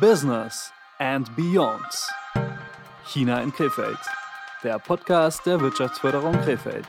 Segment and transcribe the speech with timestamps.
[0.00, 1.92] Business and Beyond.
[3.06, 3.98] China in Krefeld.
[4.62, 6.86] Der Podcast der Wirtschaftsförderung Krefeld.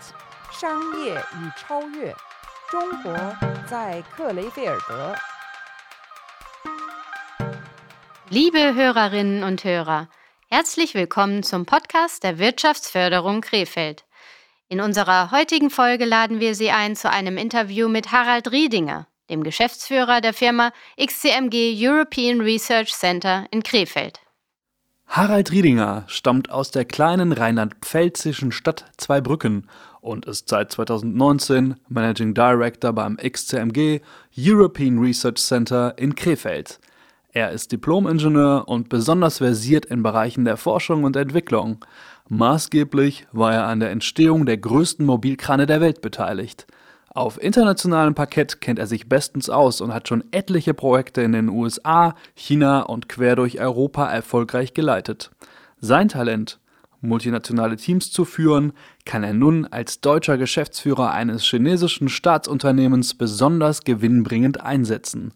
[0.52, 2.14] 商业与超越，
[2.70, 3.14] 中国
[3.68, 5.16] 在克雷菲尔德。
[8.30, 10.08] Liebe Hörerinnen und Hörer,
[10.50, 14.06] herzlich willkommen zum Podcast der Wirtschaftsförderung Krefeld.
[14.68, 19.43] In unserer heutigen Folge laden wir Sie ein zu einem Interview mit Harald Riedinger, dem
[19.43, 24.21] Geschäftsführer der Firma XCMG European Research Center in Krefeld.
[25.07, 29.69] Harald Riedinger stammt aus der kleinen rheinland-pfälzischen Stadt Zweibrücken
[30.01, 34.01] und ist seit 2019 Managing Director beim XCMG
[34.37, 36.81] European Research Center in Krefeld.
[37.33, 41.85] Er ist Diplom-Ingenieur und besonders versiert in Bereichen der Forschung und Entwicklung.
[42.29, 46.67] Maßgeblich war er an der Entstehung der größten Mobilkrane der Welt beteiligt.
[47.17, 51.49] Auf internationalem Parkett kennt er sich bestens aus und hat schon etliche Projekte in den
[51.49, 55.31] USA, China und quer durch Europa erfolgreich geleitet.
[55.79, 56.59] Sein Talent,
[57.01, 58.73] multinationale Teams zu führen,
[59.05, 65.35] kann er nun als deutscher Geschäftsführer eines chinesischen Staatsunternehmens besonders gewinnbringend einsetzen.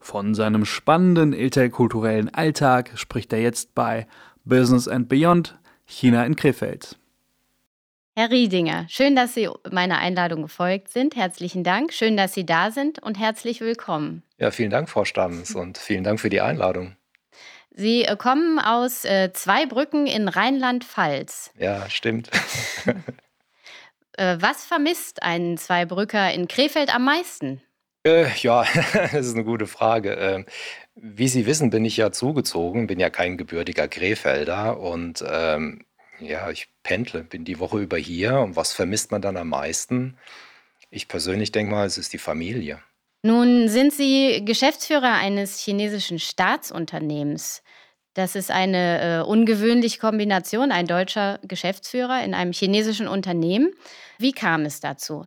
[0.00, 4.08] Von seinem spannenden interkulturellen Alltag spricht er jetzt bei
[4.44, 6.99] Business and Beyond China in Krefeld.
[8.20, 11.16] Herr Riedinger, schön, dass Sie meiner Einladung gefolgt sind.
[11.16, 11.90] Herzlichen Dank.
[11.94, 14.22] Schön, dass Sie da sind und herzlich willkommen.
[14.36, 16.96] Ja, vielen Dank, Frau Stams, und vielen Dank für die Einladung.
[17.70, 21.52] Sie äh, kommen aus äh, Zweibrücken in Rheinland-Pfalz.
[21.58, 22.30] Ja, stimmt.
[24.16, 27.62] Äh, was vermisst ein Zweibrücker in Krefeld am meisten?
[28.04, 30.12] Äh, ja, das ist eine gute Frage.
[30.14, 30.46] Ähm,
[30.94, 35.86] wie Sie wissen, bin ich ja zugezogen, bin ja kein gebürtiger Krefelder und ähm,
[36.20, 38.38] ja, ich pendle, bin die Woche über hier.
[38.38, 40.16] Und was vermisst man dann am meisten?
[40.90, 42.82] Ich persönlich denke mal, es ist die Familie.
[43.22, 47.62] Nun sind Sie Geschäftsführer eines chinesischen Staatsunternehmens.
[48.14, 53.72] Das ist eine äh, ungewöhnliche Kombination, ein deutscher Geschäftsführer in einem chinesischen Unternehmen.
[54.18, 55.24] Wie kam es dazu?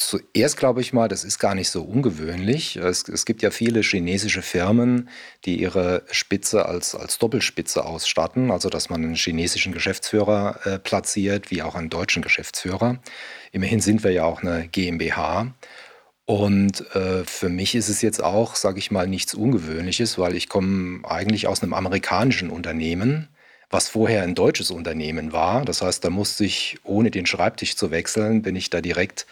[0.00, 2.76] Zuerst glaube ich mal, das ist gar nicht so ungewöhnlich.
[2.76, 5.10] Es, es, gibt ja viele chinesische Firmen,
[5.44, 11.50] die ihre Spitze als, als Doppelspitze ausstatten, also dass man einen chinesischen Geschäftsführer äh, platziert,
[11.50, 12.98] wie auch einen deutschen Geschäftsführer.
[13.52, 15.52] Immerhin sind wir ja auch eine GmbH.
[16.24, 20.48] Und äh, für mich ist es jetzt auch, sage ich mal, nichts Ungewöhnliches, weil ich
[20.48, 23.28] komme eigentlich aus einem amerikanischen Unternehmen,
[23.68, 25.66] was vorher ein deutsches Unternehmen war.
[25.66, 29.26] Das heißt, da musste ich, ohne den Schreibtisch zu wechseln, bin ich da direkt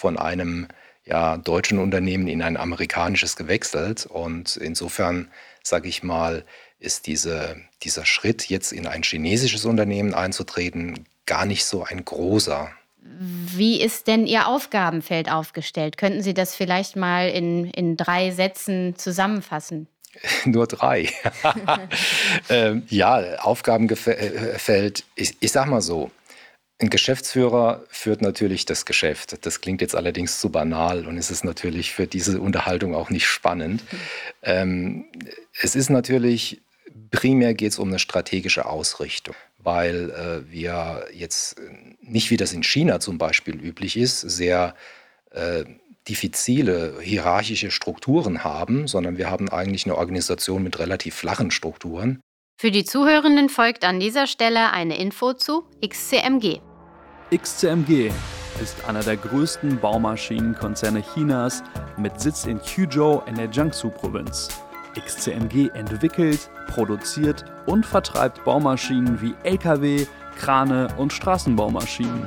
[0.00, 0.66] von einem
[1.04, 4.06] ja, deutschen Unternehmen in ein amerikanisches gewechselt.
[4.06, 5.30] Und insofern,
[5.62, 6.44] sage ich mal,
[6.78, 12.70] ist diese, dieser Schritt, jetzt in ein chinesisches Unternehmen einzutreten, gar nicht so ein großer.
[13.02, 15.98] Wie ist denn Ihr Aufgabenfeld aufgestellt?
[15.98, 19.86] Könnten Sie das vielleicht mal in, in drei Sätzen zusammenfassen?
[20.46, 21.10] Nur drei.
[22.48, 26.10] ähm, ja, Aufgabenfeld, ich, ich sag mal so,
[26.80, 29.44] ein Geschäftsführer führt natürlich das Geschäft.
[29.44, 33.26] Das klingt jetzt allerdings zu banal und es ist natürlich für diese Unterhaltung auch nicht
[33.26, 33.82] spannend.
[34.42, 35.04] Ähm,
[35.60, 36.62] es ist natürlich,
[37.10, 41.60] primär geht es um eine strategische Ausrichtung, weil äh, wir jetzt
[42.00, 44.74] nicht, wie das in China zum Beispiel üblich ist, sehr
[45.32, 45.64] äh,
[46.08, 52.20] diffizile hierarchische Strukturen haben, sondern wir haben eigentlich eine Organisation mit relativ flachen Strukturen.
[52.58, 56.60] Für die Zuhörenden folgt an dieser Stelle eine Info zu XCMG.
[57.32, 58.10] XCMG
[58.60, 61.62] ist einer der größten Baumaschinenkonzerne Chinas
[61.96, 64.48] mit Sitz in Quzhou in der Jiangsu-Provinz.
[64.96, 70.06] XCMG entwickelt, produziert und vertreibt Baumaschinen wie Lkw,
[70.40, 72.24] Krane und Straßenbaumaschinen.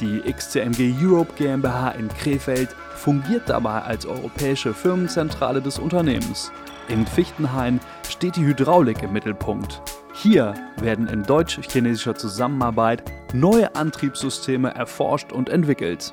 [0.00, 6.50] Die XCMG Europe GmbH in Krefeld fungiert dabei als europäische Firmenzentrale des Unternehmens.
[6.88, 7.78] In Fichtenhain
[8.08, 9.82] steht die Hydraulik im Mittelpunkt.
[10.22, 16.12] Hier werden in deutsch-chinesischer Zusammenarbeit neue Antriebssysteme erforscht und entwickelt.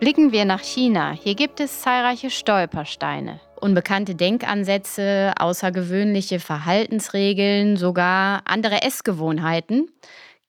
[0.00, 1.12] Blicken wir nach China.
[1.12, 3.40] Hier gibt es zahlreiche Stolpersteine.
[3.60, 9.90] Unbekannte Denkansätze, außergewöhnliche Verhaltensregeln, sogar andere Essgewohnheiten.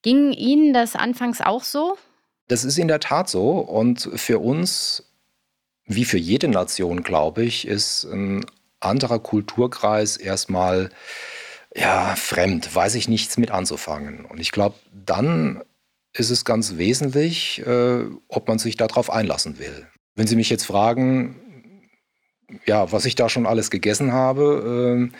[0.01, 1.97] Ging Ihnen das anfangs auch so?
[2.47, 3.51] Das ist in der Tat so.
[3.57, 5.03] Und für uns,
[5.88, 8.45] wie für jede Nation, glaube ich, ist ein
[8.80, 10.89] anderer Kulturkreis erstmal
[11.75, 14.25] ja, fremd, weiß ich nichts mit anzufangen.
[14.25, 15.62] Und ich glaube, dann
[16.13, 19.86] ist es ganz wesentlich, äh, ob man sich darauf einlassen will.
[20.16, 21.36] Wenn Sie mich jetzt fragen,
[22.66, 25.18] ja, was ich da schon alles gegessen habe, äh,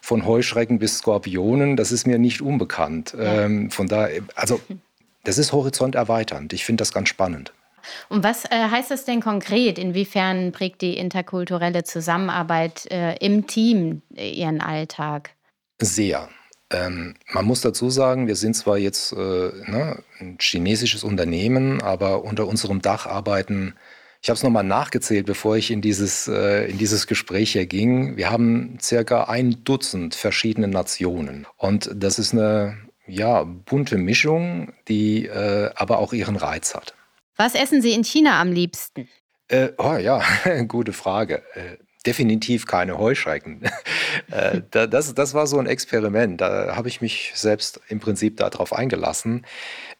[0.00, 3.14] von Heuschrecken bis Skorpionen, das ist mir nicht unbekannt.
[3.16, 3.42] Ja.
[3.42, 4.58] Ähm, von daher, also
[5.24, 6.54] das ist horizonterweiternd.
[6.54, 7.52] Ich finde das ganz spannend.
[8.08, 9.78] Und was äh, heißt das denn konkret?
[9.78, 15.30] Inwiefern prägt die interkulturelle Zusammenarbeit äh, im Team äh, Ihren Alltag?
[15.80, 16.28] Sehr.
[16.72, 22.24] Ähm, man muss dazu sagen, wir sind zwar jetzt äh, ne, ein chinesisches Unternehmen, aber
[22.24, 23.74] unter unserem Dach arbeiten,
[24.22, 28.16] ich habe es nochmal nachgezählt, bevor ich in dieses, äh, in dieses Gespräch hier ging,
[28.16, 31.46] wir haben circa ein Dutzend verschiedene Nationen.
[31.56, 36.94] Und das ist eine ja, bunte Mischung, die äh, aber auch ihren Reiz hat.
[37.36, 39.08] Was essen Sie in China am liebsten?
[39.48, 40.22] Äh, oh ja,
[40.68, 41.42] gute Frage.
[42.06, 43.62] Definitiv keine Heuschrecken.
[44.30, 46.40] äh, das, das war so ein Experiment.
[46.40, 49.46] Da habe ich mich selbst im Prinzip darauf eingelassen.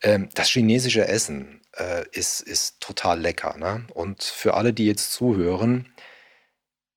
[0.02, 3.56] Ähm, das chinesische Essen äh, ist, ist total lecker.
[3.58, 3.84] Ne?
[3.92, 5.92] Und für alle, die jetzt zuhören,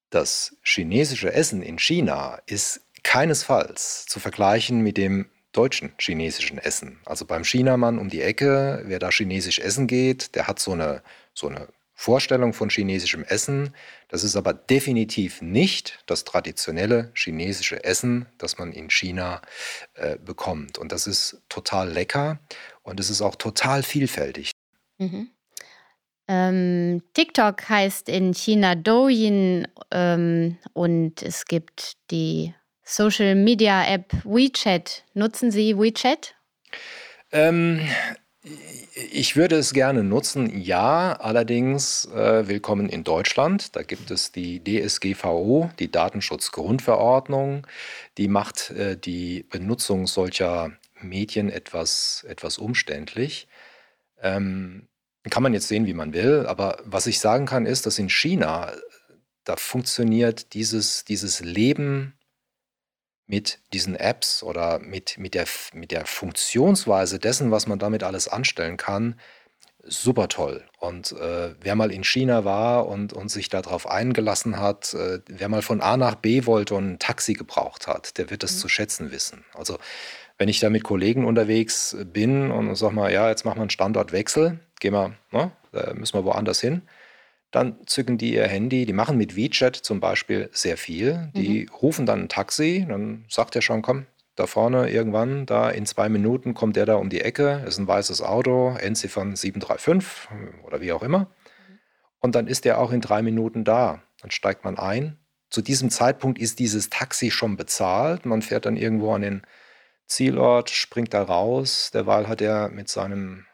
[0.10, 7.00] das chinesische Essen in China ist keinesfalls zu vergleichen mit dem deutschen chinesischen Essen.
[7.06, 11.04] Also beim Chinamann um die Ecke, wer da chinesisch essen geht, der hat so eine,
[11.34, 13.74] so eine Vorstellung von chinesischem Essen.
[14.08, 19.42] Das ist aber definitiv nicht das traditionelle chinesische Essen, das man in China
[19.94, 20.78] äh, bekommt.
[20.78, 22.40] Und das ist total lecker
[22.82, 24.52] und es ist auch total vielfältig.
[24.98, 25.30] Mhm.
[26.28, 32.54] Ähm, TikTok heißt in China Douyin ähm, und es gibt die
[32.84, 35.04] Social Media App WeChat.
[35.14, 36.36] Nutzen Sie WeChat?
[37.32, 37.82] Ähm,
[38.94, 43.74] ich würde es gerne nutzen, ja, allerdings äh, willkommen in Deutschland.
[43.76, 47.66] Da gibt es die DSGVO, die Datenschutzgrundverordnung.
[48.18, 53.48] Die macht äh, die Benutzung solcher Medien etwas, etwas umständlich.
[54.22, 54.90] Ähm,
[55.30, 58.10] kann man jetzt sehen, wie man will, aber was ich sagen kann, ist, dass in
[58.10, 58.74] China,
[59.46, 62.14] da funktioniert dieses, dieses Leben
[63.28, 68.28] mit diesen Apps oder mit, mit, der, mit der Funktionsweise dessen, was man damit alles
[68.28, 69.20] anstellen kann,
[69.86, 70.64] super toll.
[70.80, 75.50] Und äh, wer mal in China war und, und sich darauf eingelassen hat, äh, wer
[75.50, 78.60] mal von A nach B wollte und ein Taxi gebraucht hat, der wird das mhm.
[78.60, 79.46] zu schätzen wissen.
[79.54, 79.78] Also
[80.38, 83.70] wenn ich da mit Kollegen unterwegs bin und sag mal, ja, jetzt machen wir einen
[83.70, 85.52] Standortwechsel, gehen wir, ne,
[85.94, 86.82] müssen wir woanders hin,
[87.54, 91.32] dann zücken die ihr Handy, die machen mit WeChat zum Beispiel sehr viel.
[91.36, 91.70] Die mhm.
[91.70, 96.10] rufen dann ein Taxi, dann sagt er schon, komm, da vorne irgendwann, da in zwei
[96.10, 100.30] Minuten kommt der da um die Ecke, ist ein weißes Auto, Endziffern 735
[100.66, 101.28] oder wie auch immer.
[102.20, 104.02] Und dann ist der auch in drei Minuten da.
[104.22, 105.20] Dann steigt man ein.
[105.52, 108.26] Zu diesem Zeitpunkt ist dieses Taxi schon bezahlt.
[108.26, 109.42] Man fährt dann irgendwo an den
[110.08, 111.92] Zielort, springt da raus.
[111.94, 113.46] Derweil hat er mit seinem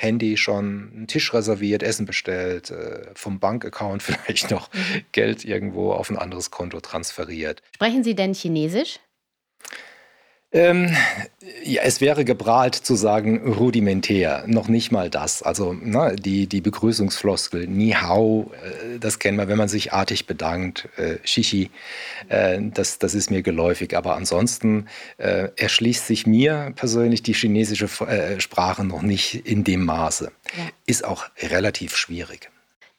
[0.00, 5.02] Handy schon einen Tisch reserviert, Essen bestellt, äh, vom Bankaccount vielleicht noch mhm.
[5.10, 7.62] Geld irgendwo auf ein anderes Konto transferiert.
[7.74, 9.00] Sprechen Sie denn Chinesisch?
[10.50, 10.96] Ähm,
[11.62, 15.42] ja, es wäre geprahlt zu sagen rudimentär, noch nicht mal das.
[15.42, 20.26] Also na, die, die Begrüßungsfloskel Ni Hao, äh, das kennen wir, wenn man sich artig
[20.26, 21.70] bedankt, äh, Shishi,
[22.28, 23.94] äh, das, das ist mir geläufig.
[23.94, 24.86] Aber ansonsten
[25.18, 30.32] äh, erschließt sich mir persönlich die chinesische äh, Sprache noch nicht in dem Maße.
[30.56, 30.64] Ja.
[30.86, 32.50] Ist auch relativ schwierig.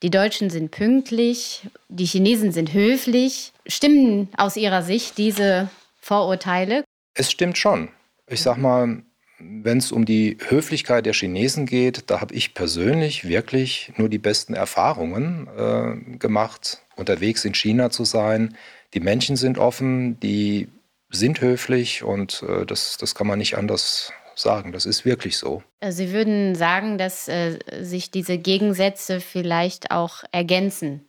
[0.03, 3.53] Die Deutschen sind pünktlich, die Chinesen sind höflich.
[3.65, 5.69] Stimmen aus Ihrer Sicht diese
[5.99, 6.83] Vorurteile?
[7.19, 7.89] Es stimmt schon.
[8.27, 9.03] Ich sag mal,
[9.39, 14.19] wenn es um die Höflichkeit der Chinesen geht, da habe ich persönlich wirklich nur die
[14.19, 18.55] besten Erfahrungen äh, gemacht, unterwegs in China zu sein.
[18.93, 20.69] Die Menschen sind offen, die
[21.09, 24.71] sind höflich und äh, das, das kann man nicht anders sagen.
[24.71, 25.61] Das ist wirklich so.
[25.81, 31.05] Äh, Sie würden sagen, dass äh, sich diese Gegensätze vielleicht auch ergänzen.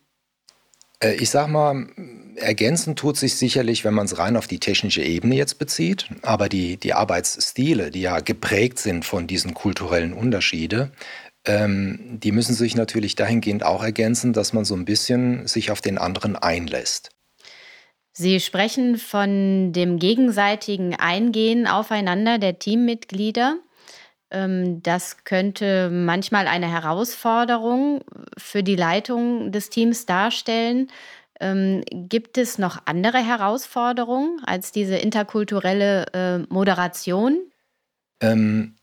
[1.01, 1.87] Äh, ich sag mal,
[2.35, 6.49] ergänzend tut sich sicherlich, wenn man es rein auf die technische Ebene jetzt bezieht, aber
[6.49, 10.91] die, die Arbeitsstile, die ja geprägt sind von diesen kulturellen Unterschieden,
[11.45, 15.81] ähm, die müssen sich natürlich dahingehend auch ergänzen, dass man so ein bisschen sich auf
[15.81, 17.09] den anderen einlässt.
[18.13, 23.57] Sie sprechen von dem gegenseitigen Eingehen aufeinander der Teammitglieder.
[24.31, 28.03] Ähm, das könnte manchmal eine Herausforderung
[28.37, 30.89] für die Leitung des Teams darstellen.
[31.39, 37.39] Ähm, gibt es noch andere Herausforderungen als diese interkulturelle äh, Moderation?
[38.21, 38.75] Ähm,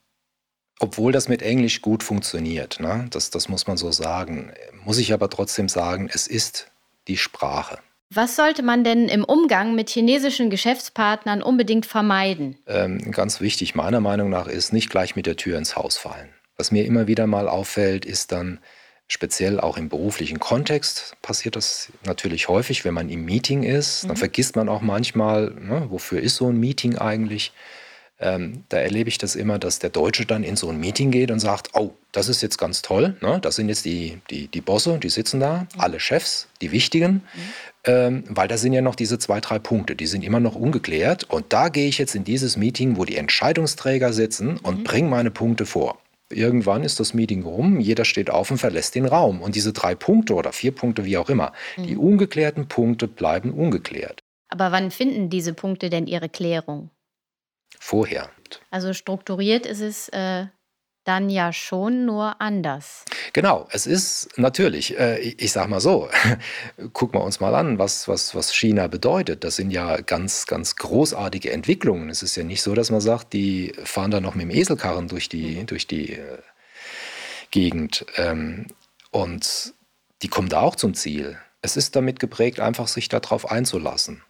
[0.80, 3.06] obwohl das mit Englisch gut funktioniert, ne?
[3.10, 4.52] das, das muss man so sagen,
[4.84, 6.70] muss ich aber trotzdem sagen, es ist
[7.08, 7.78] die Sprache.
[8.10, 12.56] Was sollte man denn im Umgang mit chinesischen Geschäftspartnern unbedingt vermeiden?
[12.66, 16.30] Ähm, ganz wichtig meiner Meinung nach ist, nicht gleich mit der Tür ins Haus fallen.
[16.56, 18.60] Was mir immer wieder mal auffällt, ist dann
[19.08, 24.04] speziell auch im beruflichen Kontext passiert das natürlich häufig, wenn man im Meeting ist.
[24.04, 24.16] Dann mhm.
[24.16, 27.52] vergisst man auch manchmal, ne, wofür ist so ein Meeting eigentlich.
[28.20, 31.30] Ähm, da erlebe ich das immer, dass der Deutsche dann in so ein Meeting geht
[31.30, 33.38] und sagt, oh, das ist jetzt ganz toll, ne?
[33.40, 35.80] das sind jetzt die, die, die Bosse, die sitzen da, mhm.
[35.80, 37.22] alle Chefs, die wichtigen, mhm.
[37.84, 41.24] ähm, weil da sind ja noch diese zwei, drei Punkte, die sind immer noch ungeklärt
[41.24, 44.84] und da gehe ich jetzt in dieses Meeting, wo die Entscheidungsträger sitzen und mhm.
[44.84, 45.98] bringe meine Punkte vor.
[46.30, 49.40] Irgendwann ist das Meeting rum, jeder steht auf und verlässt den Raum.
[49.40, 52.00] Und diese drei Punkte oder vier Punkte, wie auch immer, die mhm.
[52.00, 54.20] ungeklärten Punkte bleiben ungeklärt.
[54.50, 56.90] Aber wann finden diese Punkte denn ihre Klärung?
[57.80, 58.30] Vorher.
[58.70, 60.46] Also strukturiert ist es äh,
[61.08, 63.06] dann ja schon nur anders.
[63.32, 66.10] Genau, es ist natürlich, äh, ich, sag mal so,
[66.92, 69.42] gucken wir uns mal an, was, was, was China bedeutet.
[69.42, 72.10] Das sind ja ganz, ganz großartige Entwicklungen.
[72.10, 75.08] Es ist ja nicht so, dass man sagt, die fahren da noch mit dem Eselkarren
[75.08, 76.38] durch die, durch die äh,
[77.50, 78.04] Gegend.
[78.16, 78.66] Ähm,
[79.10, 79.72] und
[80.20, 81.38] die kommen da auch zum Ziel.
[81.62, 84.22] Es ist damit geprägt, einfach sich darauf einzulassen.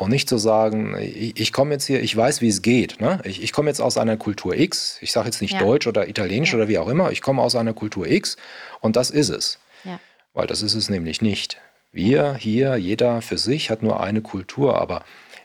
[0.00, 3.02] Und nicht zu sagen, ich, ich komme jetzt hier, ich weiß, wie es geht.
[3.02, 3.20] Ne?
[3.22, 4.96] Ich, ich komme jetzt aus einer Kultur X.
[5.02, 5.58] Ich sage jetzt nicht ja.
[5.58, 6.56] Deutsch oder Italienisch ja.
[6.56, 7.12] oder wie auch immer.
[7.12, 8.38] Ich komme aus einer Kultur X
[8.80, 9.58] und das ist es.
[9.84, 10.00] Ja.
[10.32, 11.58] Weil das ist es nämlich nicht.
[11.92, 15.04] Wir hier, jeder für sich hat nur eine Kultur, aber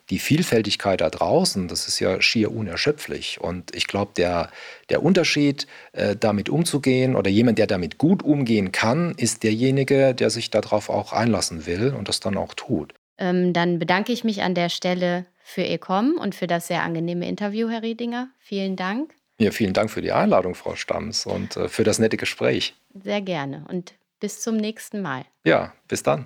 [0.09, 3.41] die Vielfältigkeit da draußen, das ist ja schier unerschöpflich.
[3.41, 4.49] Und ich glaube, der,
[4.89, 10.29] der Unterschied, äh, damit umzugehen oder jemand, der damit gut umgehen kann, ist derjenige, der
[10.29, 12.93] sich darauf auch einlassen will und das dann auch tut.
[13.17, 16.83] Ähm, dann bedanke ich mich an der Stelle für Ihr Kommen und für das sehr
[16.83, 18.29] angenehme Interview, Herr Riedinger.
[18.39, 19.13] Vielen Dank.
[19.37, 22.73] Ja, vielen Dank für die Einladung, Frau Stamms, und äh, für das nette Gespräch.
[22.93, 25.25] Sehr gerne und bis zum nächsten Mal.
[25.43, 26.25] Ja, bis dann.